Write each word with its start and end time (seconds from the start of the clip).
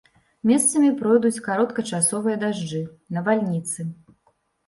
Месцамі 0.51 0.87
пройдуць 1.01 1.41
кароткачасовыя 1.47 2.39
дажджы, 2.43 2.81
навальніцы. 3.19 3.79